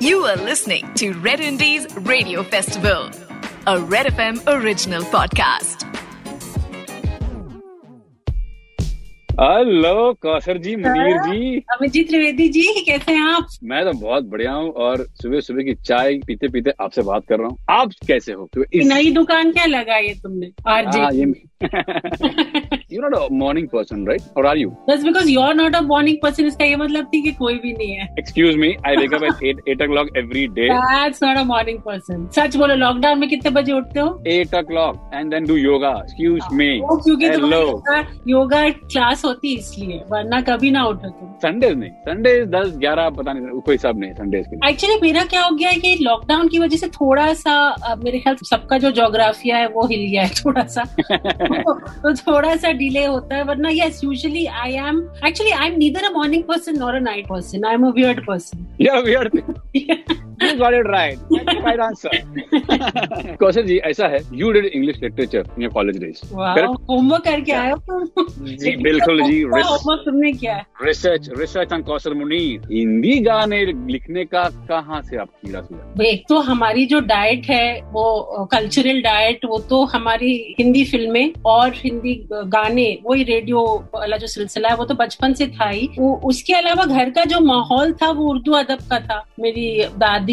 You 0.00 0.18
are 0.18 0.36
listening 0.36 0.94
to 0.94 1.12
Red 1.12 1.40
Indies 1.40 1.86
Radio 1.96 2.44
Festival, 2.44 3.10
a 3.66 3.80
Red 3.80 4.06
FM 4.06 4.36
original 4.46 5.02
podcast. 5.14 5.84
Hello 9.40 10.12
Kausar 10.12 10.58
ji 10.58 10.76
Munir 10.76 11.18
ji 11.18 11.58
Amit 11.58 11.92
ji 11.92 12.04
Trivedi 12.04 12.48
ji 12.48 12.84
कैसे 12.86 13.12
हैं 13.12 13.22
आप? 13.22 13.46
मैं 13.64 13.84
तो 13.84 13.92
बहुत 13.92 14.24
बढ़िया 14.24 14.52
हूँ 14.52 14.70
और 14.70 15.06
सुबह 15.22 15.40
सुबह 15.40 15.62
की 15.62 15.74
चाय 15.74 16.14
पीते 16.14 16.48
पीते 16.48 16.70
आपसे 16.80 17.02
बात 17.02 17.22
कर 17.28 17.38
रहा 17.38 17.48
हूँ। 17.48 17.58
आप 17.70 17.90
कैसे 18.06 18.32
हो? 18.32 18.48
तो 18.54 18.64
इस... 18.72 18.86
नई 18.86 19.10
दुकान 19.10 19.52
क्या 19.52 19.64
लगाई 19.64 20.06
है 20.06 20.14
तुमने? 20.14 20.50
आरजे। 20.66 21.00
हाँ, 21.00 21.12
ये 21.12 22.77
you 22.90 23.00
not 23.02 23.14
a 23.14 23.26
morning 23.32 23.66
person 23.68 24.06
right 24.08 24.22
और 24.36 24.46
are 24.46 24.58
you 24.58 24.68
that's 24.88 25.02
because 25.04 25.28
you 25.30 25.40
are 25.40 25.54
not 25.54 25.74
a 25.76 25.80
morning 25.80 26.16
person 26.22 26.46
इसका 26.46 26.64
ये 26.64 26.76
मतलब 26.76 27.06
थी 27.14 27.20
कि 27.22 27.32
कोई 27.32 27.54
भी 27.54 27.72
नहीं 27.72 27.94
है। 27.94 28.06
Excuse 28.18 28.56
me 28.56 28.68
I 28.86 28.96
wake 28.96 29.14
up 29.14 29.24
at 29.24 29.60
8 29.68 29.82
o'clock 29.86 30.08
every 30.20 30.44
day. 30.58 30.68
That's 30.74 31.22
not 31.24 31.40
a 31.40 31.44
morning 31.50 31.80
person. 31.88 32.22
सच 32.36 32.56
बोलो 32.56 32.74
लॉकडाउन 32.74 33.18
में 33.18 33.28
कितने 33.28 33.50
बजे 33.50 33.72
उठते 33.72 34.00
हो? 34.00 34.08
8 34.34 34.54
o'clock 34.60 35.02
and 35.18 35.34
then 35.34 35.48
do 35.50 35.58
yoga. 35.64 35.90
Excuse 36.04 36.46
me. 36.60 36.70
हाँ, 36.84 36.96
क्योंकि 37.04 37.28
hello. 37.28 37.60
योगा 38.28 38.62
क्लास 38.70 39.24
होती 39.24 39.52
है 39.52 39.58
इसलिए 39.58 39.98
वरना 40.12 40.40
कभी 40.48 40.70
ना 40.70 40.84
उठो 40.86 41.08
तुम। 41.10 41.32
संडे 41.42 41.70
नहीं. 41.74 41.90
संडे 42.08 42.34
10 42.56 42.72
11 42.86 43.10
पता 43.18 43.32
नहीं 43.32 43.60
कोई 43.68 43.76
सब 43.84 43.98
नहीं 43.98 44.12
संडे 44.22 44.42
के 44.48 44.68
एक्चुअली 44.70 44.98
मेरा 45.02 45.24
क्या 45.34 45.42
हो 45.42 45.54
गया 45.56 45.70
है 45.70 45.80
कि 45.84 45.94
लॉकडाउन 46.02 46.48
की 46.48 46.58
वजह 46.58 46.76
से 46.76 46.88
थोड़ा 46.96 47.32
सा 47.44 47.54
मेरे 48.04 48.18
ख्याल 48.18 48.36
सबका 48.52 48.78
जो 48.78 48.90
जोग्राफिया 49.02 49.56
है 49.56 49.68
वो 49.76 49.86
हिल 49.92 50.08
गया 50.10 50.22
है 50.22 50.30
थोड़ा 50.44 50.66
सा। 50.76 50.84
तो, 51.02 51.78
तो 51.78 52.14
थोड़ा 52.26 52.56
सा 52.56 52.72
डिले 52.78 53.04
होता 53.06 53.36
है 53.36 53.42
वरना 53.44 53.68
yes 53.72 54.00
usually 54.04 54.44
I 54.62 54.72
am 54.88 55.00
actually 55.26 55.52
I 55.52 55.68
am 55.68 55.76
neither 55.78 56.04
a 56.04 56.12
morning 56.12 56.42
person 56.48 56.78
nor 56.78 56.94
a 56.94 57.00
night 57.00 57.28
person 57.28 57.64
I 57.64 57.74
am 57.74 57.86
a 57.86 57.90
weird 57.96 58.24
person 58.26 58.66
या 58.80 58.98
weird 59.00 59.40
You 60.40 60.56
got 60.58 60.74
it 60.74 60.86
right. 60.86 61.18
That's 61.30 61.54
the 61.54 61.62
right 61.62 61.80
answer. 61.80 62.10
Kaushal 63.38 63.62
ji 63.62 63.76
ऐसा 63.84 64.06
है 64.08 64.18
you 64.34 64.50
did 64.52 64.64
English 64.64 64.96
literature 65.02 65.38
in 65.38 65.62
your 65.62 65.72
college 65.72 65.98
days 65.98 66.20
homework 66.90 67.24
करके 67.24 67.52
आए 67.52 67.70
हो 67.70 68.00
जी 68.62 68.74
बिल्कुल 68.82 69.22
जी 69.22 69.40
homework 69.42 70.02
तुमने 70.04 70.32
किया 70.32 70.56
research 70.82 71.28
research 71.38 71.72
on 71.72 71.82
Kaushal 71.82 72.14
Munir 72.14 72.68
Hindi 72.72 73.18
गाने 73.20 73.64
लिखने 73.66 74.24
का 74.24 74.44
कहाँ 74.68 75.00
से 75.02 75.16
आप 75.16 75.28
कीड़ा 75.28 75.60
सुना? 75.60 76.04
एक 76.04 76.24
तो 76.28 76.38
हमारी 76.40 76.86
जो 76.86 77.00
डाइट 77.12 77.46
है 77.46 77.80
वो 77.92 78.44
कल्चरल 78.52 79.00
डाइट 79.02 79.44
वो 79.44 79.58
तो 79.70 79.84
हमारी 79.94 80.32
हिंदी 80.58 80.84
फ़िल्में 80.84 81.32
और 81.46 81.72
हिंदी 81.74 82.14
गाने 82.32 82.86
वही 83.04 83.22
रेडियो 83.32 83.64
वाला 83.94 84.16
जो 84.16 84.26
सिलसिला 84.26 84.68
है 84.68 84.76
वो 84.76 84.84
तो 84.84 84.94
बचपन 84.94 85.34
से 85.34 85.46
था 85.46 85.68
ही। 85.68 85.88
वो 85.98 86.14
उसके 86.24 86.54
अलावा 86.54 86.84
घर 86.84 87.10
का 87.10 87.24
जो 87.24 87.40
माहौल 87.40 87.92
था 87.92 88.10
वो 88.10 88.28
उर्दू 88.30 88.52
अदब 88.52 88.78
का 88.90 89.00
था। 89.00 89.24
मेरी 89.40 89.66
दादी 89.98 90.27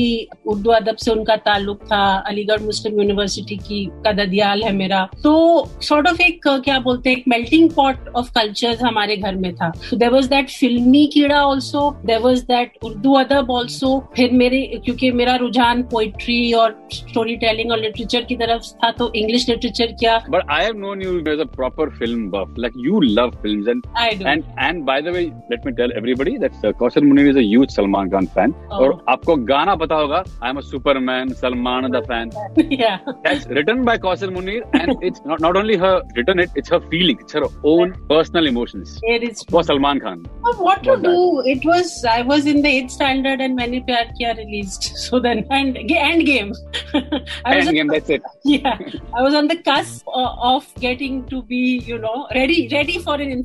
उर्दू 0.47 0.71
अदब 0.71 0.95
से 0.95 1.11
उनका 1.11 1.35
ताल्लुक 1.45 1.83
था 1.85 2.03
अलीगढ़ 2.27 2.61
मुस्लिम 2.61 2.99
यूनिवर्सिटी 2.99 3.55
की 3.57 3.85
का 4.05 4.11
ददियाल 4.13 4.63
है 4.63 4.71
मेरा। 4.73 5.03
तो 5.23 5.33
सॉर्ट 5.81 6.07
ऑफ़ 6.07 6.21
एक 6.21 6.47
क्या 6.47 6.79
बोलते 6.79 7.09
हैं 7.09 7.17
एक 7.17 7.23
मेल्टिंग 7.27 7.69
पॉट 7.71 8.07
ऑफ़ 8.16 8.31
कल्चर्स 8.35 8.81
हमारे 8.83 9.17
घर 9.17 9.35
में 9.35 9.53
था। 9.55 9.71
देर 9.93 10.09
वॉज़ 10.11 10.29
दैट 10.29 10.49
फिल्मी 10.51 11.05
कीड़ा 11.13 11.41
also 11.45 11.89
there 12.05 12.19
was 12.21 12.43
that 12.45 12.77
Urdu 12.85 13.13
अदब 13.19 13.51
ऑल्सो 13.51 13.97
फिर 14.16 14.31
मेरे 14.33 14.61
क्योंकि 14.85 15.11
मेरा 15.13 15.35
रुझान 15.35 15.83
पोइट्री 15.91 16.51
और 16.53 16.77
स्टोरी 16.93 17.35
टेलिंग 17.38 17.71
और 17.71 17.79
लिटरेचर 17.79 18.23
की 18.23 18.35
तरफ़ 18.35 18.71
था 18.83 18.91
तो 18.99 19.11
इंग्लिश 19.16 19.47
लिटरेचर 19.49 19.95
क्या। 19.99 20.17
But 20.29 20.49
I 20.51 20.63
have 20.63 20.77
known 20.79 21.01
you 21.01 21.17
as 21.33 21.39
a 21.39 21.49
proper 21.55 21.89
film 21.99 22.29
buff 22.31 22.55
like 22.59 22.73
you 22.85 22.99
love 23.01 23.31
films 23.41 23.67
and 23.67 23.81
and 24.21 24.43
and 24.59 24.83
by 24.85 25.01
the 25.01 25.16
way 25.16 25.21
let 25.21 25.66
me 25.66 25.71
tell 25.73 25.93
everybody 25.97 26.38
that 26.38 26.66
Kaushal 26.79 27.03
Munir 27.05 27.27
is 27.29 27.38
a 27.38 27.41
huge 27.41 27.75
Salman 27.75 28.09
Khan 28.09 28.25
fan 28.35 28.53
और 28.73 28.97
आपको 29.09 29.35
गाना 29.51 29.75
पता 29.86 29.95
होगा 29.95 30.23
I 30.44 30.50
am 30.50 30.58
a 30.58 30.61
superman 30.61 31.30
Salman 31.30 31.89
the 31.91 32.03
by 33.86 33.97
Kaushal 33.97 34.30
Munir 34.30 34.64
and 34.75 35.03
it's 35.03 35.22
not 35.28 35.57
only 35.57 35.75
her 35.75 36.01
return 36.18 36.40
it 36.40 36.50
it's 36.57 36.73
her 36.73 36.79
feeling 36.79 37.18
it's 37.22 37.35
her 37.35 37.44
own 37.66 37.91
personal 37.91 38.47
emotion 38.47 38.84
for 39.51 39.63
Salman 39.63 40.00
Khan 40.00 40.23
of 50.07 50.79
getting 50.79 51.23
to 51.23 51.41
be 51.41 51.81
you 51.90 51.97
know 51.97 52.28
ready 52.31 52.97
for 53.00 53.22
an 53.22 53.44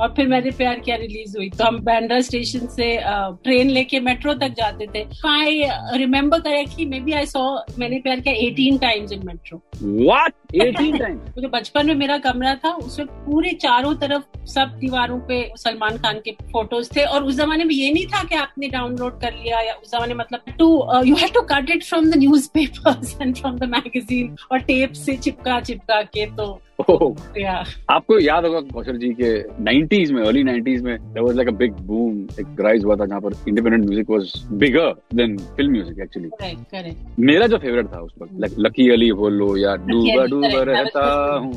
और 0.00 0.08
फिर 0.08 0.26
Maine 0.28 0.50
Pyar 0.50 0.78
Kiya 0.78 0.96
release 0.96 1.36
हुई। 1.38 1.48
तो 1.50 1.64
हम 1.64 1.78
Bandra 1.78 2.20
station 2.20 2.66
से 2.66 2.98
train 3.44 3.70
लेके 3.70 4.00
metro 4.00 4.34
तक 4.34 4.48
जाते 4.48 4.86
थे। 4.86 5.00
I 5.38 5.62
remember 5.98 6.40
correctly 6.40 6.86
maybe 7.00 7.12
I 7.12 7.26
saw 7.26 7.42
Maine 7.78 7.98
Pyar 8.00 8.20
Kiya 8.20 8.34
eighteen 8.46 8.78
times 8.78 9.12
in 9.12 9.26
Metro 9.26 9.60
what 9.76 10.34
18 10.56 10.98
times 10.98 11.34
तो 11.34 11.48
बचपन 11.48 11.86
में 11.86 11.94
मेरा 11.94 12.18
कमरा 12.20 12.54
था 12.64 12.72
उसमें 12.84 13.06
पूरे 13.24 13.52
चारों 13.62 13.94
तरफ़ 13.96 14.46
सब 14.48 14.78
दीवारों 14.80 15.18
पे 15.28 15.40
सलमान 15.56 15.98
खान 15.98 16.20
के 16.24 16.32
फ़ोटोज़ 16.52 16.90
थे 16.96 17.04
और 17.06 17.24
उस 17.24 17.36
जमाने 17.36 17.64
में 17.64 17.74
ये 17.74 17.90
नहीं 17.92 18.06
था 18.06 18.22
कि 18.24 18.36
आपने 18.36 18.68
डाउनलोड 18.68 19.20
कर 19.20 19.34
लिया 19.34 19.60
या 19.60 19.74
उस 19.74 19.92
जमाने 19.92 20.14
मतलब 20.14 20.54
to 20.58 20.70
you 21.04 21.16
have 21.16 21.30
to 21.34 21.42
cut 21.50 21.70
it 21.70 21.84
from 21.84 22.10
the 22.10 22.18
newspapers 22.54 23.16
and 23.22 23.36
from 23.36 23.58
the 23.58 23.68
magazine 23.70 24.36
और 24.52 24.60
टेप 24.62 24.92
से 25.04 25.16
चिपका 25.18 25.60
चिपका 25.62 26.02
के 26.04 26.26
तो. 26.32 26.58
आपको 26.80 28.18
याद 28.20 28.44
होगा 28.46 28.60
कौशल 28.72 28.98
जी 28.98 29.08
के 29.20 29.30
90s 29.64 30.10
में 30.12 30.22
अर्ली 30.24 30.42
90s 30.44 30.82
में 30.82 30.96
there 30.96 31.24
was 31.24 31.36
like 31.36 31.48
a 31.48 31.52
big 31.62 31.72
boom 31.86 32.20
एक 32.40 32.60
राइज 32.60 32.84
हुआ 32.84 32.96
था 32.96 33.06
जहाँ 33.06 33.20
पर 33.20 33.32
independent 33.48 33.84
music 33.84 34.10
was 34.10 34.32
bigger 34.60 34.92
than 35.14 35.36
film 35.56 35.72
music 35.72 35.98
actually 36.02 36.94
मेरा 37.26 37.46
जो 37.46 37.58
फेवरेट 37.58 37.86
था 37.94 38.00
उस 38.00 38.12
वक्त 38.22 38.32
लाइक 38.40 38.54
लकी 38.58 38.88
अली 38.90 39.10
बोलो 39.22 39.56
या 39.56 39.74
डूबा 39.88 40.24
डूबा 40.26 40.62
रहता 40.72 41.04
हूँ। 41.38 41.52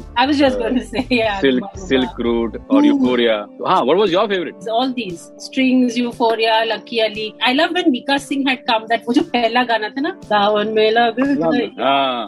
सिल्क 1.42 1.78
सिल्क 1.80 2.20
रूट 2.20 2.58
और 2.72 2.86
यूफोरिया 2.86 3.36
हाँ 3.68 3.82
what 3.84 3.98
was 3.98 4.14
your 4.14 4.28
favourite 4.28 4.68
all 4.80 4.92
these 4.94 5.30
Strings 5.46 5.98
Euphoria 5.98 6.64
Lucky 6.64 7.00
Ali 7.10 7.32
I 7.48 7.54
love 7.54 7.74
when 7.74 8.18
Singh 8.20 8.50
had 8.50 8.66
come 8.72 8.88
that 8.90 9.04
वो 9.08 9.14
जो 9.14 9.22
पहला 9.38 9.64
गाना 9.72 9.90
था 9.90 10.02
ना 10.02 10.18
सावन 10.24 10.74
में 10.76 10.90
लग 10.92 11.22
हाँ। 11.80 12.26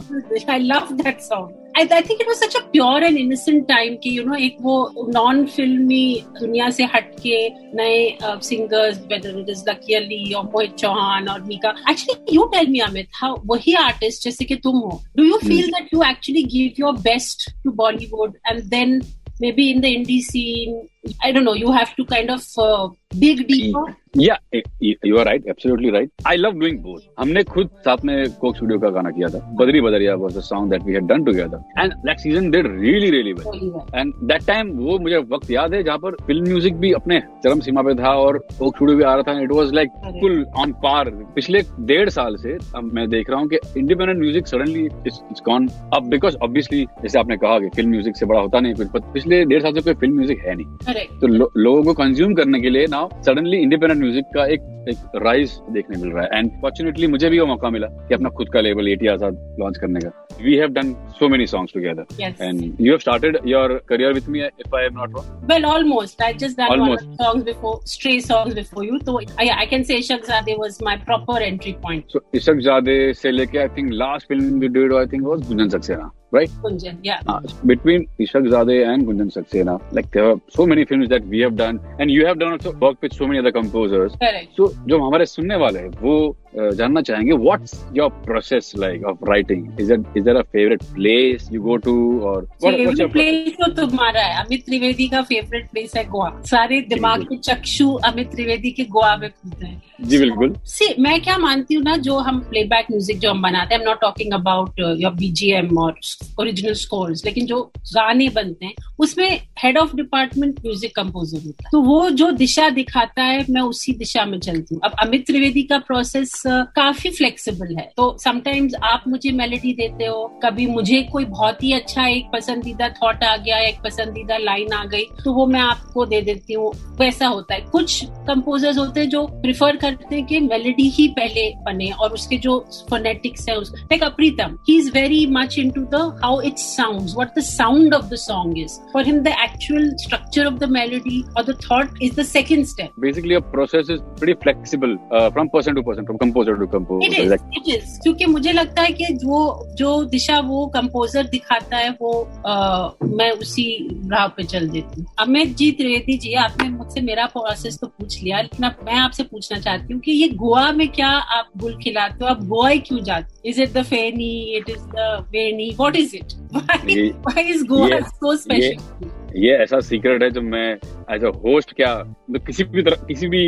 I 0.49 0.59
love 0.59 0.95
that 1.03 1.19
song 1.21 1.62
I 1.77 1.87
I 1.93 2.01
think 2.01 2.21
it 2.21 2.27
was 2.27 2.37
such 2.37 2.55
a 2.55 2.59
pure 2.71 3.03
and 3.03 3.17
innocent 3.17 3.67
time 3.67 3.95
की 3.95 4.09
यू 4.09 4.23
नो 4.23 4.35
एक 4.35 4.57
वो 4.61 4.75
नॉन 5.13 5.43
फिल्मी 5.45 6.23
दुनिया 6.39 6.69
से 6.69 6.83
हटके 6.95 7.37
नए 7.75 8.17
singers 8.23 8.97
whether 9.11 9.39
it 9.39 9.49
is 9.49 9.63
Lucky 9.69 9.93
Ali 9.93 10.33
और 10.33 10.45
मोहित 10.45 10.75
चौहान 10.75 11.27
और 11.27 11.41
Mika 11.41 11.75
actually 11.89 12.35
you 12.35 12.43
tell 12.55 12.67
me 12.67 12.79
Amit 12.79 13.09
how 13.15 13.41
वही 13.45 13.73
आर्टिस्ट 13.73 14.23
जैसे 14.23 14.45
कि 14.45 14.55
तुम 14.55 14.77
हो। 14.77 15.01
Do 15.17 15.23
you 15.23 15.37
feel 15.37 15.67
that 15.67 15.93
you 15.93 16.03
actually 16.03 16.43
give 16.55 16.83
your 16.85 16.93
best 17.09 17.51
to 17.63 17.71
Bollywood 17.83 18.37
and 18.47 18.63
then 18.69 19.01
maybe 19.51 19.69
in 19.71 19.81
the 19.81 19.85
indie 19.85 20.21
scene 20.23 20.81
i 21.21 21.31
don't 21.31 21.43
know 21.43 21.53
you 21.53 21.71
have 21.71 21.95
to 21.95 22.05
kind 22.05 22.29
of 22.29 22.43
uh, 22.57 22.87
dig 23.19 23.47
deeper 23.47 23.85
Yeah, 24.15 24.37
you 24.79 25.17
are 25.17 25.25
right, 25.25 25.43
absolutely 25.49 25.89
right. 25.89 26.07
I 26.23 26.35
love 26.35 26.59
doing 26.59 26.75
both. 26.81 27.01
हमने 27.19 27.43
खुद 27.43 27.69
साथ 27.85 28.03
में 28.05 28.29
Coke 28.41 28.55
studio 28.55 28.79
का 28.79 28.89
गाना 28.97 29.09
किया 29.11 29.27
था. 29.29 29.39
बदरी 29.59 29.81
बदरिया 29.81 30.17
was 30.23 30.35
the 30.35 30.43
song 30.47 30.67
that 30.69 30.83
we 30.89 30.93
had 30.93 31.07
done 31.11 31.25
together. 31.25 31.59
And 31.83 31.95
that 32.09 32.19
season 32.19 32.51
did 32.51 32.67
really 32.67 33.09
really 33.15 33.33
well. 33.39 33.87
And 34.01 34.13
that 34.31 34.45
time 34.49 34.69
वो 34.81 34.97
मुझे 35.05 35.17
वक्त 35.31 35.49
याद 35.51 35.73
है 35.73 35.81
जहाँ 35.83 35.97
पर 36.03 36.15
फ़िल्म 36.27 36.47
म्यूज़िक 36.47 36.75
भी 36.83 36.91
अपने 36.99 37.19
चरम 37.45 37.59
सीमा 37.67 37.81
पे 37.87 37.95
था 38.03 38.11
और 38.25 38.37
कोक 38.59 38.75
स्टूडियो 38.75 38.97
भी 38.97 39.03
आ 39.03 39.15
रहा 39.15 39.33
था. 39.33 39.39
It 39.47 39.55
was 39.59 39.73
like 39.79 39.97
full 40.19 40.37
on 40.65 40.75
par. 40.85 41.03
पिछले 41.35 41.61
डेढ़ 41.93 42.09
साल 42.17 42.35
से 42.43 42.57
अब 42.75 42.93
मैं 42.93 43.09
देख 43.09 43.29
रहा 43.29 43.39
हूँ 43.39 43.49
कि 43.49 43.59
independent 43.79 44.19
music 44.19 44.47
suddenly 44.47 44.85
it's 45.07 45.41
gone 45.45 45.67
अब 45.95 46.09
बिकॉज़ 46.09 46.37
ऑब्वियसली 46.49 46.83
जैसे 47.01 47.19
आपने 47.19 47.37
कहा 47.47 47.57
कि 47.59 47.69
फ़िल्म 47.75 47.89
म्यूज़िक 47.89 48.17
से 48.17 48.25
बड़ा 48.25 48.39
होता 48.39 48.59
नहीं 48.59 48.73
कुछ 48.85 49.11
पिछले 49.13 49.43
डेढ़ 49.45 49.61
साल 49.63 49.73
से 49.73 49.81
कोई 49.81 49.93
फ़िल्म 50.05 50.15
म्यूज़िक 50.17 50.45
है 50.47 50.55
नहीं 50.55 50.92
तो 51.21 51.27
लो, 51.27 51.51
लोगों 51.57 51.83
को 51.83 51.93
कंज्यूम 51.93 52.33
करने 52.33 52.61
के 52.61 52.69
लिए 52.69 52.85
ना 52.89 53.07
सडनली 53.25 53.57
इंडिपेंडेंट 53.57 54.01
म्यूज़िक 54.01 54.25
का 54.35 54.45
एक 54.45 54.69
एक 54.89 54.97
राइज 55.23 55.51
देखने 55.71 55.97
मिल 56.01 56.11
रहा 56.11 56.23
है। 56.23 56.39
एंड 56.39 56.49
फॉर्चुनेटली 56.61 57.07
मुझे 57.07 57.29
भी 57.29 57.39
वो 57.39 57.45
मौका 57.45 57.69
मिला 57.69 57.87
कि 57.87 58.13
अपना 58.13 58.29
खुद 58.37 58.49
का 58.53 58.61
लेबल 58.61 58.87
एटी 58.87 59.07
आज़ाद 59.07 59.37
लॉन्च 59.59 59.77
करने 59.77 59.99
का। 59.99 60.43
We 60.43 60.55
have 60.55 60.69
done 60.73 60.93
so 61.19 61.27
many 61.29 61.45
songs 61.47 61.73
together 61.73 62.41
and 62.41 62.81
you 62.81 62.97
started 62.97 63.37
your 63.47 63.73
career 63.89 64.13
with 64.13 64.27
me 64.29 64.39
if 64.39 64.75
I 64.75 64.85
am 64.85 64.97
not 64.97 65.15
well 65.51 65.65
almost 65.65 66.21
I 66.21 66.33
just 66.33 66.57
that 66.57 66.69
almost 66.69 67.05
songs 67.21 67.45
before 67.45 67.79
stray 67.87 68.19
songs 68.21 68.55
before 68.55 68.85
you 68.85 68.97
तो 69.05 69.17
I 69.39 69.65
can 69.65 69.83
say 69.83 69.97
Ishaqzaade 70.27 70.55
was 70.59 70.77
my 70.83 70.97
proper 71.05 71.41
entry 71.41 71.71
point 71.83 72.03
so 72.07 72.21
Ishaqzaade 72.63 73.13
से 73.13 73.31
लेके 73.31 73.57
I 73.57 73.67
think 73.77 73.91
last 73.93 74.27
film 74.27 74.59
we 74.59 74.67
did 74.79 74.93
I 74.93 75.05
think 75.13 75.25
was 75.27 75.47
Gunjan 75.47 75.69
Saxena 75.69 76.11
right? 76.33 76.51
Gunjan, 76.61 76.99
yeah. 77.03 77.21
Uh, 77.27 77.39
between 77.65 78.07
Ishak 78.19 78.49
Zadeh 78.53 78.87
and 78.91 79.05
Gunjan 79.07 79.31
Saxena, 79.31 79.79
like 79.91 80.11
there 80.11 80.29
are 80.31 80.37
so 80.49 80.65
many 80.65 80.85
films 80.85 81.07
that 81.09 81.25
we 81.27 81.39
have 81.39 81.55
done, 81.55 81.79
and 81.99 82.11
you 82.11 82.25
have 82.25 82.39
done 82.39 82.51
also 82.51 82.73
work 82.85 83.01
with 83.01 83.13
so 83.13 83.27
many 83.27 83.39
other 83.39 83.51
composers. 83.51 84.15
Correct. 84.19 84.55
So 84.57 84.71
जो 84.87 84.99
हमारे 85.07 85.25
सुनने 85.25 85.55
वाले 85.65 85.79
हैं 85.79 85.89
वो 86.01 86.15
जानना 86.55 87.01
चाहेंगे 87.01 87.33
what's 87.33 87.73
your 87.95 88.09
process 88.25 88.71
like 88.77 89.03
of 89.05 89.29
writing 89.29 89.79
is 89.81 89.93
it 89.93 90.17
is 90.17 90.23
there 90.23 90.37
a 90.37 90.41
favourite 90.53 90.83
place 90.95 91.47
you 91.53 91.61
go 91.61 91.77
to 91.85 91.95
और 92.21 92.45
favourite 92.63 93.11
place 93.11 93.53
तो 93.59 93.71
तुम्हारा 93.81 94.21
है। 94.21 94.43
अमित 94.43 94.65
त्रिवेदी 94.65 95.07
का 95.07 95.21
फेवरेट 95.21 95.69
प्लेस 95.71 95.95
है 95.97 96.03
गोवा। 96.09 96.29
सारे 96.49 96.81
दिमाग 96.89 97.23
के 97.23 97.37
चक्षु 97.39 97.89
अमित 98.05 98.31
त्रिवेदी 98.31 98.71
के 98.71 98.83
गोवा 98.85 99.15
में 99.17 99.29
खुलते 99.29 99.65
हैं। 99.65 99.81
जी 100.01 100.17
बिल्कुल। 100.17 100.55
सी 100.65 100.93
मैं 101.01 101.19
क्या 101.21 101.37
मानती 101.37 101.75
हूँ 101.75 101.83
ना 101.83 101.95
जो 101.97 102.17
हम 102.19 102.39
प्लेबैक 102.49 102.85
म्यूज़िक 102.91 103.19
जो 103.19 103.29
हम 103.29 103.41
बनाते 103.41 103.73
हैं 103.73 103.79
I 103.79 103.83
am 103.83 103.89
not 103.89 104.01
talking 104.01 104.33
about 104.33 104.79
your 104.79 105.13
BGM 105.13 105.77
और 105.77 105.99
ओरिजिनल 106.39 106.73
स्कोर्स 106.75 107.25
लेकिन 107.25 107.45
जो 107.45 107.61
गाने 107.85 108.29
बनते 108.35 108.65
हैं 108.65 108.73
उसमें 108.99 109.39
head 109.59 109.77
of 109.77 109.95
department 109.95 110.59
music 110.65 110.95
composer 110.95 111.45
होता 111.45 111.63
है। 111.65 111.69
तो 111.71 111.81
वो 111.81 112.09
जो 112.11 112.29
दिशा 112.37 112.69
दिखाता 112.71 113.23
है 113.23 113.45
मैं 113.49 113.61
उसी 113.63 113.93
दिशा 113.97 114.25
में 114.25 114.39
चलती 114.39 114.75
हूँ। 114.75 114.81
अब 114.85 114.95
अमित 115.01 115.25
त्रिवेदी 115.27 115.63
का 115.63 115.77
प्रोसेस 115.87 116.31
uh, 116.37 116.42
काफ़ी 116.75 117.09
फ्लेक्सिबल 117.11 117.75
है। 117.77 117.89
तो 117.97 118.05
समटाइम्स 118.19 118.75
आप 118.83 119.03
मुझे 119.07 119.31
मेलेडी 119.33 119.73
देते 119.73 120.05
हो, 120.05 120.25
कभी 120.43 120.65
मुझे 120.67 121.01
कोई 121.11 121.25
बहुत 121.25 121.63
ही 121.63 121.71
अच्छा 121.73 122.07
एक 122.07 122.25
पसंदीदा 122.33 122.89
थॉट 122.91 123.23
आ 123.23 123.35
गया, 123.37 123.57
एक 123.59 123.79
पसंदीदा 123.83 124.37
लाइन 124.39 124.73
आ 124.73 124.83
गई 124.85 125.03
तो 125.23 125.33
वो 125.33 125.45
मैं 125.47 125.59
आपको 125.61 126.05
दे 126.05 126.21
देती 126.21 126.53
हूँ। 126.53 126.71
वैसा 126.99 127.27
होता 127.27 127.53
है। 127.53 127.61
कुछ 127.71 128.03
कंपोजर्स 128.27 128.77
होते 128.77 128.99
हैं 128.99 129.09
जो 129.09 129.25
प्रिफर 129.41 129.77
करते 129.77 130.15
हैं 130.15 130.25
कि 130.25 130.39
मेलेडी 130.39 130.87
ही 130.97 131.07
पहले 131.19 131.49
बने 131.65 131.89
और 131.91 132.13
उसके 132.13 132.37
जो 132.37 132.59
फोनेटिक्स 132.89 133.47
है 133.49 133.55
like 133.59 134.03
अप्रीतम 134.03 134.57
he 134.69 134.77
is 134.77 134.91
very 134.93 135.25
much 135.31 135.57
into 135.71 135.81
the 135.93 136.01
how 136.23 136.41
it 136.41 136.57
sound 136.57 137.09
what 137.17 137.37
the 137.37 137.43
sound 137.43 137.93
of 137.93 138.05
the 138.09 138.15
song 138.23 138.59
is 138.59 138.79
for 138.93 139.05
him 139.05 139.19
the 139.21 139.35
actual 139.43 139.89
structure 140.03 140.45
of 140.45 140.59
the 140.59 140.69
melody 140.71 141.23
और 141.37 141.43
the 141.43 141.57
thought 141.63 142.01
is 142.01 142.19
the 142.21 142.23
second 142.25 142.65
step 142.65 142.99
basically 142.99 143.41
process 143.53 143.89
is 143.93 143.99
pretty 144.19 144.33
flexible 144.43 144.93
from 145.33 145.49
person 145.55 145.75
to 145.77 145.81
person, 145.87 146.05
from 146.07 146.19
composer 146.33 147.03
it 147.03 147.67
is 147.67 147.99
क्योंकि 148.03 148.25
मुझे 148.25 148.51
लगता 148.51 148.81
है 148.81 148.91
कि 148.91 149.05
जो 149.13 149.39
जो 149.77 150.03
दिशा 150.03 150.39
वो 150.39 150.65
composer 150.67 151.23
दिखाता 151.27 151.77
है 151.77 151.89
वो 152.01 152.11
आ, 152.47 152.89
मैं 153.03 153.31
उसी 153.31 153.65
राह 154.13 154.27
पे 154.27 154.43
चल 154.43 154.67
देती 154.69 155.01
हूँ। 155.01 155.07
अमित 155.19 155.55
जी 155.57 155.71
त्रिवेदी 155.71 156.17
जी 156.17 156.33
आपने 156.43 156.69
मुझसे 156.69 157.01
मेरा 157.01 157.25
प्रोसेस 157.25 157.77
तो 157.81 157.87
पूछ 157.87 158.21
लिया 158.23 158.41
लेकिन 158.41 158.65
अब 158.65 158.85
मैं 158.85 158.99
आपसे 158.99 159.23
पूछना 159.23 159.59
चाहती 159.59 159.93
हूँ 159.93 160.01
कि 160.01 160.11
ये 160.11 160.27
गोवा 160.27 160.71
में 160.71 160.87
क्या 160.87 161.09
आप 161.09 161.49
गुल 161.57 161.77
खिलाते 161.83 162.25
हो? 162.25 162.29
आप 162.31 162.43
गोवा 162.43 162.69
ही? 162.69 162.79
क्यों 162.79 163.03
जाते 163.03 163.49
is 163.49 163.61
it 163.61 163.73
the 163.73 163.83
feni 163.83 164.33
it 164.57 164.69
is 164.69 164.83
the 164.95 165.25
venue 165.33 165.69
what 165.79 165.95
is 165.95 166.15
it 166.15 166.33
why 166.55 167.43
is 167.43 167.63
Goa 167.65 167.99
so 168.09 168.35
special 168.35 169.21
ये 169.35 169.55
ऐसा 169.57 169.79
सीक्रेट 169.79 170.23
है 170.23 170.29
जो 170.29 170.41
मैं 170.41 170.67
एज 171.15 171.23
अ 171.23 171.31
होस्ट 171.45 171.73
क्या 171.73 171.93
तो 172.03 172.39
किसी 172.39 172.63
भी 172.63 172.83
तरह 172.83 173.05
किसी 173.05 173.27
भी 173.27 173.43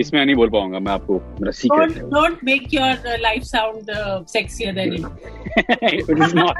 इसमें 0.00 0.24
नहीं 0.24 0.36
बोल 0.36 0.50
पाऊँगा 0.50 0.78
मैं 0.78 0.92
आपको 0.92 1.18
मेरा 1.40 1.50
secret 1.52 1.98
don't 2.10 2.44
make 2.44 2.74
your 2.74 3.18
life 3.20 3.42
sound 3.42 3.90
sexier 4.28 4.74
than 4.74 4.96
than 4.96 5.45
it. 5.82 6.08
is 6.08 6.34
not. 6.34 6.56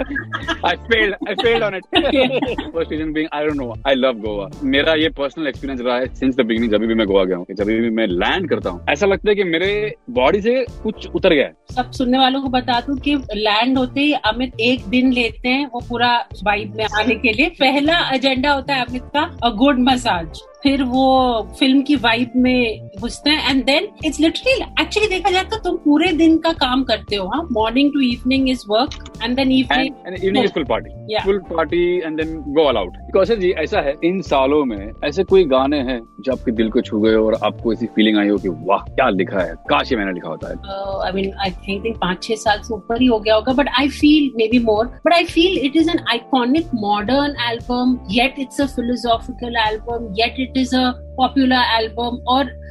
I 0.65 0.77
failed. 0.89 1.15
I 1.27 1.35
failed 1.37 1.63
on 1.63 1.75
it. 1.75 1.85
First 2.73 2.91
reason 2.91 3.13
being, 3.13 3.29
I 3.31 3.45
don't 3.45 3.57
know. 3.57 3.75
I 3.85 3.95
love 3.95 4.23
Goa. 4.23 4.47
मेरा 4.67 4.95
ये 4.95 5.09
पर्सनल 5.19 5.49
एक्सपीरियंस 5.49 5.81
रहा 5.81 5.97
है 5.97 6.07
सिंस 6.15 6.37
द 6.37 6.47
बिगिनिंग 6.47 6.73
जब 6.73 6.81
भी 6.83 6.95
मैं 6.95 7.07
गोवा 7.07 7.25
गया 7.25 7.37
हूँ 7.37 7.47
जब 7.53 7.67
भी 7.67 7.91
मैं 7.91 8.07
लैंड 8.07 8.49
करता 8.51 8.71
हूँ 8.71 8.85
ऐसा 8.91 9.07
लगता 9.07 9.31
है 9.31 9.35
कि 9.35 9.45
मेरे 9.47 9.71
बॉडी 10.19 10.41
से 10.41 10.55
कुछ 10.83 11.07
उतर 11.15 11.35
गया 11.35 11.47
है 11.47 11.75
सब 11.75 11.91
सुनने 11.93 12.19
वालों 12.19 12.43
को 12.43 12.49
बता 12.49 12.81
दूँ 12.81 12.97
कि 12.99 13.17
लैंड 13.35 13.79
होते 13.79 14.01
ही 14.01 14.13
अमित 14.27 14.61
एक 14.63 14.87
दिन 14.89 15.13
लेते 15.13 15.49
हैं 15.49 15.67
वो 15.75 15.81
पूरा 15.89 16.17
वाइब 16.45 16.77
में 16.77 16.85
आने 16.85 17.15
के 17.17 17.33
लिए 17.33 17.49
पहला 17.61 17.99
एजेंडा 18.15 18.53
होता 18.53 18.75
है 18.75 18.85
अमित 18.85 19.11
का 19.15 19.31
अ 19.45 19.51
गुड 19.57 19.79
मसाज 19.91 20.43
फिर 20.63 20.83
वो 20.85 21.07
फ़िल्म 21.59 21.83
की 21.83 21.97
वाइब 21.97 22.33
में 22.37 22.89
घुसते 22.99 23.31
हैं 23.31 23.51
and 23.51 23.65
then 23.65 23.89
it's 24.05 24.21
literally 24.21 24.53
actually 24.81 25.09
देखा 25.09 25.31
जाए 25.31 25.45
तो 25.45 25.57
तुम 25.65 25.77
पूरे 25.77 26.13
दिन 26.13 26.39
का 26.39 26.53
काम 26.55 26.85
करते 26.85 27.17
हो 27.17 27.27
हाँ? 27.27 27.47
Morning 27.53 27.93
to 27.93 28.01
evening 28.03 28.49
is 28.51 28.65
work 28.69 29.16
Yeah. 31.13 31.27
Kaushal 33.13 33.37
ji 33.37 33.51
ऐसा 33.51 33.81
है 33.81 33.95
इन 34.05 34.21
सालों 34.21 34.65
में 34.65 34.91
ऐसे 35.05 35.25
कोई 35.25 35.45
गाने 35.45 35.79
हैं 35.79 36.01
जो 36.21 36.33
आपके 36.33 36.53
दिल 36.53 36.71
को 36.71 36.81
छू 36.81 37.01
गए 37.01 37.15
और 37.15 37.39
आपको 37.45 37.73
ऐसी 37.73 37.87
फीलिंग 37.87 38.19
आई 38.19 38.29
हो 38.29 38.37
कि 38.37 38.49
वाह 38.49 38.79
क्या 38.79 39.09
लिखा 39.09 39.41
है? 39.41 39.55
काश 39.55 39.93
ये 39.93 39.99
मैंने 39.99 40.13
लिखा 40.13 40.29
होता 40.29 40.49
है। 40.49 40.55
आई 41.07 41.13
मीन 41.13 41.33
आई 41.35 41.51
थिंक 41.51 41.97
पाँच 41.97 42.23
छह 42.23 42.35
साल 42.35 42.59
से 42.59 42.75
ऊपर 42.75 43.01
ही 43.01 43.07
हो 43.07 43.19
गया 43.19 43.35
होगा 43.35 43.53
but 43.53 43.69
I 43.69 43.89
feel 43.89 44.31
maybe 44.47 44.59
more 44.59 44.87
but 44.87 45.13
I 45.13 45.25
feel 45.25 45.59
it 45.59 45.77
is 45.77 45.91
an 45.91 45.99
iconic 46.11 46.67
modern 46.75 47.37
album 47.51 47.99
yet 48.11 48.35
it's 48.39 48.61
a 48.61 48.67
philosophical 48.67 49.57
album 49.57 50.15
yet 50.19 50.35
it 50.39 50.57
is 50.57 50.77
a 50.77 50.93
popular 50.97 51.57
album 51.57 52.25
और 52.29 52.66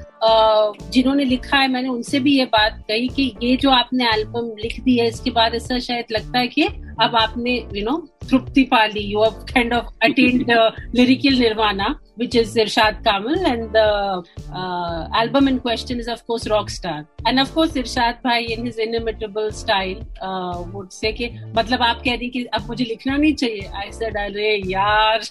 जिन्होंने 0.92 1.26
लिखा 1.26 1.58
है, 1.58 1.68
मैंने 1.68 1.90
उनसे 1.90 2.20
भी 2.20 2.38
ये 2.38 2.46
बात 2.48 2.84
कही 2.88 3.08
कि 3.08 3.24
ये 3.44 3.56
जो 3.58 3.70
आपने 3.70 4.06
एल्बम 4.10 4.52
लिख 4.60 4.80
दी 4.84 4.98
है, 4.98 5.08
इसके 5.08 5.32
बाद 5.32 5.56
ऐसा 5.56 5.80
शायद 5.80 6.06
लगता 6.12 6.40
है 6.40 6.48
कि 6.48 6.64
अब 7.02 7.16
आपने 7.16 7.56
यू 7.74 7.84
नो 7.86 7.98
तृप्ति 8.30 8.64
पा 8.72 8.86
ली 8.86 9.06
you 9.12 9.24
have 9.24 9.44
kind 9.54 9.74
of 9.74 9.94
attend 10.10 10.52
lyrical 10.96 11.40
nirvana 11.40 11.96
which 12.20 12.36
is 12.40 12.52
Irshad 12.62 13.00
Kamil 13.06 13.46
and 13.48 13.74
the 13.78 13.88
uh, 14.60 15.08
album 15.22 15.48
in 15.50 15.58
question 15.64 16.00
is 16.04 16.10
of 16.12 16.20
course 16.28 16.46
Rockstar. 16.52 17.00
And 17.30 17.42
of 17.42 17.50
course 17.56 17.74
Irshad 17.82 18.22
bhai 18.28 18.38
in 18.54 18.68
his 18.68 18.78
inimitable 18.78 19.50
style 19.52 20.00
uh, 20.28 20.64
would 20.76 20.94
say 20.98 21.12
कि 21.18 21.28
मतलब 21.58 21.82
आप 21.88 22.02
कह 22.06 22.16
रही 22.16 22.30
कि 22.36 22.44
अब 22.60 22.68
मुझे 22.68 22.86
लिखना 22.86 23.18
नहीं 23.18 23.34
चाहिए। 23.42 23.66
I 23.82 23.90
said 23.98 24.16
अरे 24.22 24.54
यार. 24.70 25.26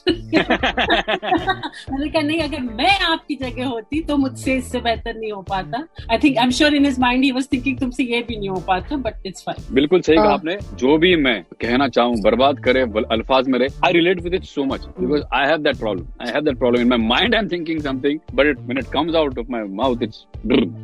मैंने 1.91 2.09
कहा 2.09 2.23
नहीं 2.23 2.41
अगर 2.49 2.61
मैं 2.83 2.99
आपकी 3.13 3.35
जगह 3.45 3.67
होती 3.67 4.01
तो 4.11 4.17
मुझसे 4.27 4.57
इससे 4.57 4.81
बेहतर 4.89 5.17
नहीं 5.21 5.33
हो 5.33 5.41
पाता. 5.53 5.85
I 6.11 6.19
think 6.25 6.39
I 6.39 6.45
am 6.45 6.51
sure 6.59 6.75
in 6.75 6.85
his 6.85 6.99
mind 7.07 7.25
he 7.25 7.31
was 7.39 7.49
thinking 7.53 7.79
तुमसे 7.81 8.05
ये 8.13 8.23
भी 8.29 8.37
नहीं 8.37 8.49
हो 8.49 8.61
पाता 8.69 8.97
बट 9.09 9.27
इट्स 9.27 9.43
फाइन 9.47 9.75
बिल्कुल 9.75 10.01
सही 10.01 10.17
कहा 10.17 10.27
हाँ। 10.27 10.35
आपने। 10.35 10.59
जो 10.85 10.99
भी 11.07 11.17
मैं 11.25 11.43
कहना 11.61 11.89
चाहूँ 11.97 12.21
बर्बाद 12.29 12.61
करे 12.69 12.84
अल्फाज 13.13 13.49
मेरे 13.49 13.69
I 13.85 13.93
relate 13.93 14.21
with 14.23 14.35
it 14.35 14.45
so 14.45 14.65
much 14.65 14.87
because 15.01 15.23
I 15.35 15.47
have 15.49 15.59
that 15.63 15.79
problem 15.79 16.07
I 16.23 16.33
have 16.33 16.45
that 16.45 16.59
problem 16.59 16.81
in 16.81 16.89
my 16.89 16.99
mind 16.99 17.35
I 17.35 17.41
am 17.41 17.49
thinking 17.49 17.81
something 17.81 18.19
but 18.35 18.47
it 18.47 18.59
when 18.61 18.79
it 18.79 18.93
comes 18.93 19.15
out 19.15 19.39
of 19.39 19.51
my 19.51 19.69
mouth 19.83 20.03
it's 20.03 20.25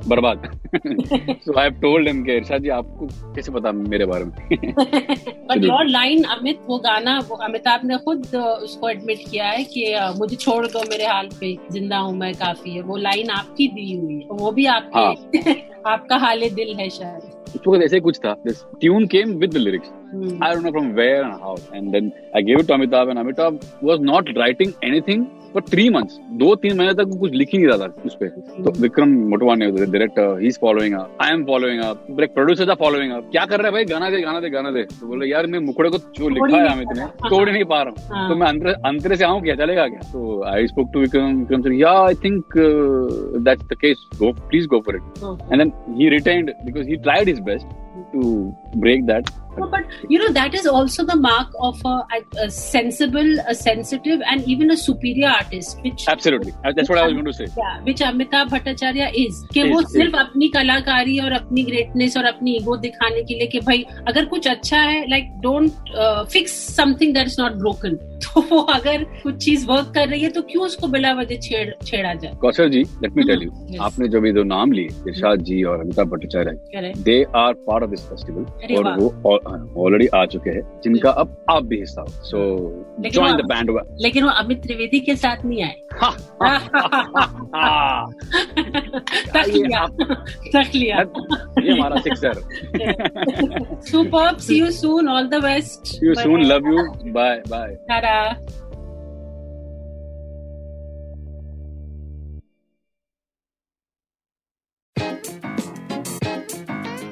बर्बाद. 0.09 0.43
So 0.75 1.59
I 1.59 1.65
have 1.65 1.81
told 1.81 2.09
him 2.09 2.23
कि 2.25 2.37
इरशाद 2.37 2.63
जी 2.63 2.69
आपको 2.69 3.07
कैसे 3.35 3.53
पता 3.53 3.73
मेरे 3.73 4.07
बारे 4.07 4.25
में? 4.25 4.33
But 5.51 5.65
your 5.65 5.87
line 5.87 6.23
Amit 6.37 6.61
वो 6.67 6.79
गाना 6.79 7.19
वो 7.29 7.37
अमिताभ 7.45 7.81
ने 7.85 7.99
खुद 8.05 8.27
उसको 8.37 8.89
एडमिट 8.89 9.19
किया 9.31 9.49
है 9.49 9.65
कि 9.65 9.85
मुझे 10.19 10.37
छोड़ 10.37 10.67
दो 10.67 10.81
मेरे 10.91 11.07
हाल 11.07 11.29
पे 11.41 11.57
ज़िंदा 11.73 11.99
हूँ 11.99 12.17
मैं 12.17 12.33
काफ़ी 12.35 12.71
है। 12.71 12.83
वो 12.83 12.97
लाइन 12.97 13.31
आपकी 13.31 13.69
दी 13.69 13.93
हुई 13.97 14.15
है। 14.15 14.27
वो 14.41 14.53
भी 14.53 14.67
आपके 14.67 15.53
आपका 15.91 16.17
हाल 16.17 16.49
दिल 16.51 16.75
है 16.79 16.89
शायद। 16.91 17.23
इस 17.49 17.61
वक्त 17.69 17.83
ऐसे 17.85 17.97
ही 17.97 18.01
कुछ 18.01 18.19
था। 18.19 18.33
This 18.47 18.63
tune 18.81 19.07
came 19.07 19.35
with 19.39 19.51
the 19.51 19.57
lyrics 19.57 19.89
hmm, 20.13 20.39
I 20.45 20.53
don't 20.53 20.65
know 20.67 20.73
from 20.79 20.95
where 21.01 21.21
and 21.25 21.45
how. 21.45 21.57
And 21.79 21.95
then 21.97 22.13
I 22.35 22.47
gave 22.49 22.63
it 22.63 22.67
to 22.69 22.79
Amitabh, 22.79 23.11
and 23.11 23.25
Amitabh 23.25 23.61
was 23.91 24.09
not 24.13 24.33
writing 24.39 24.73
anything 24.89 25.29
for 25.53 25.61
three 25.71 25.87
months. 25.95 26.19
दो 26.41 26.55
तीन 26.63 26.77
महीने 26.79 26.95
तक 26.95 27.17
कुछ 27.21 27.33
लिख 27.35 27.49
ही 27.53 27.59
नहीं 27.59 27.69
रहा 27.69 27.79
था 27.79 28.07
उस 28.07 28.17
पे। 28.21 28.29
तो 28.65 28.73
Vikram 28.81 29.15
Motwane 29.31 29.67
director 29.77 30.39
he 30.41 30.47
is 30.49 30.59
following 30.61 30.95
up 30.95 31.17
I 31.23 31.33
am 31.33 31.45
following 31.47 31.81
up 31.85 32.07
like 32.21 32.35
producers 32.35 32.69
are 32.69 32.77
following 32.83 33.13
up 33.13 33.29
क्या 33.33 33.45
कर 33.45 33.59
रहा 33.59 33.67
है 33.67 33.73
भाई? 33.73 33.85
गाना 33.85 34.11
दे 34.11 34.21
गाना 34.21 34.41
दे 34.41 34.51
गाना 34.51 34.71
दे। 34.71 34.83
तो 35.01 35.07
बोले 35.07 35.27
यार 35.31 35.47
मैं 35.55 35.59
मुखड़े 35.67 35.91
को 35.91 35.99
जो 36.19 36.29
लिखा 36.29 36.57
है 36.57 36.69
अमित 36.75 36.97
ने 36.99 37.07
तोड़ 37.29 37.49
नहीं 37.51 37.65
पा 37.73 37.83
रहा 37.83 37.91
हूँ। 37.91 38.17
हाँ। 38.17 38.29
तो 38.29 38.37
मैं 38.37 38.47
अंतरे 38.47 38.73
अंतरे 38.91 39.17
से 39.17 39.25
आऊँ 39.25 39.41
क्या 39.43 39.55
चलेगा 39.65 39.87
क्या? 39.89 40.01
तो 40.13 40.43
I 40.53 40.67
spoke 40.67 40.91
to 40.93 41.01
Vikram 41.01 41.37
Vikram 41.41 41.63
sir 41.63 41.73
या 41.81 41.93
I 42.07 42.15
think 42.25 42.57
that's 43.49 43.65
the 43.73 43.79
case 43.81 44.07
go 44.19 44.33
please 44.49 44.67
go 44.75 44.81
for 44.87 44.97
it 44.97 45.53
and 45.53 45.63
then 45.63 45.73
he 46.01 46.09
retained 46.17 46.51
because 46.65 46.89
he 46.89 46.97
tried 47.09 47.29
his 47.29 47.41
best 47.51 47.67
to 48.13 48.21
break 48.77 49.05
that 49.07 49.31
No, 49.61 49.69
but 49.69 49.97
you 50.09 50.19
know 50.19 50.29
that 50.33 50.55
is 50.55 50.67
also 50.67 51.05
the 51.05 51.17
mark 51.17 51.57
of 51.61 51.81
a, 51.85 51.97
a 52.45 52.51
sensible, 52.51 53.31
a 53.49 53.55
sensitive, 53.55 54.21
and 54.27 54.47
even 54.49 54.71
a 54.71 54.77
superior 54.77 55.29
artist, 55.31 55.79
which 55.83 56.07
Absolutely. 56.09 56.53
That's 56.65 56.89
what 56.89 56.99
I 56.99 57.07
was 57.07 57.13
going 57.15 57.25
to 57.27 57.33
say. 57.33 57.49
yeah, 57.59 57.81
which 57.83 58.01
Amitabh 58.01 58.51
Bhattacharya 58.51 59.11
is. 59.25 59.43
कि 59.55 59.65
Is, 59.65 59.73
वो 59.73 59.81
is. 59.83 59.93
सिर्फ़ 59.93 60.17
अपनी 60.17 60.49
कलाकारी 60.57 61.19
और 61.21 61.33
अपनी 61.33 61.63
greatness 61.65 62.17
और 62.17 62.25
अपनी 62.33 62.57
ego 62.57 62.77
दिखाने 62.87 63.23
के 63.23 63.35
लिए 63.39 63.47
कि 63.55 63.61
भाई 63.67 63.85
अगर 64.09 64.25
कुछ 64.35 64.49
अच्छा 64.49 64.79
है 64.81 65.07
like 65.11 65.31
don't 65.43 65.93
fix 66.33 66.53
something 66.77 67.15
that 67.15 67.27
is 67.27 67.41
not 67.41 67.53
broken 67.59 67.97
तो 68.25 68.41
वो 68.51 68.61
अगर 68.75 69.05
कुछ 69.23 69.37
चीज़ 69.45 69.67
वर्क 69.67 69.93
कर 69.95 70.09
रही 70.09 70.23
है 70.23 70.31
तो 70.31 70.43
क्यों 70.51 70.65
उसको 70.65 70.89
बिला 70.95 71.13
वजह 71.21 71.39
छेड़ 71.49 71.69
छेड़ा 71.87 72.15
जाए 72.15 72.35
Kaushal 72.41 72.71
ji 72.71 72.83
let 73.03 73.17
me 73.17 73.23
tell 73.33 73.43
you 73.43 73.83
आपने 73.85 74.09
जो 74.15 74.21
भी 74.21 74.33
दो 74.33 74.43
नाम 74.55 74.73
लिए 74.73 74.89
इरशाद 75.09 75.43
जी 75.51 75.63
और 75.73 75.81
Amitabh 75.81 76.09
Bhattacharya 76.15 76.93
they 77.11 77.23
are 77.37 77.53
part 77.69 77.85
of 77.85 77.91
this 77.91 78.07
festival 78.09 78.77
और 78.79 78.95
वो 79.01 79.09
ऑलरेडी 79.57 80.07
आ 80.07 80.25
चुके 80.25 80.51
हैं 80.51 80.81
जिनका 80.85 81.11
अब 81.11 81.45
आप 81.51 81.65
भी 81.65 81.79
हिस्सा 81.79 82.01
हो। 82.01 82.07
सो 82.09 82.67
ज्वाइन 83.01 83.37
द 83.37 83.41
बैंड 83.41 83.81
लेकिन 84.01 84.25
वो 84.25 84.31
अमित 84.31 84.63
त्रिवेदी 84.63 85.01
के 85.01 85.17
साथ 85.17 85.37
नहीं 85.45 85.63
आए। 85.63 85.77
तक 89.35 89.49
लिया। 89.49 89.87
तक 90.53 90.71
लिया। 90.75 90.99
ये 91.63 91.73
हमारा 91.73 92.01
sixer 92.01 92.33
superb 93.81 94.37
see 94.37 94.61
you 94.61 94.71
soon 94.71 95.09
all 95.09 95.29
the 95.29 95.35
best 95.35 96.05
you 96.05 96.15
soon 96.15 96.43
love 96.43 96.67
you 96.67 97.13
bye 97.13 97.43
bye 97.49 97.77
Ta-da. 97.91 98.35